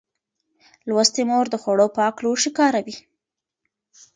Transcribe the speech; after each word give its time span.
لوستې 0.87 1.23
مور 1.29 1.45
د 1.51 1.55
خوړو 1.61 1.87
پاک 1.97 2.15
لوښي 2.23 2.51
کاروي. 2.59 2.95